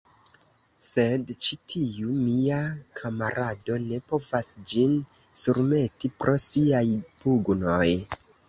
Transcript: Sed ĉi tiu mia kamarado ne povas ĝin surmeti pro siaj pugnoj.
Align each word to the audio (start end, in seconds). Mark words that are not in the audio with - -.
Sed 0.85 1.33
ĉi 1.47 1.57
tiu 1.73 2.15
mia 2.21 2.61
kamarado 3.01 3.77
ne 3.83 4.01
povas 4.13 4.51
ĝin 4.73 4.97
surmeti 5.45 6.15
pro 6.19 6.39
siaj 6.49 6.85
pugnoj. 7.23 7.89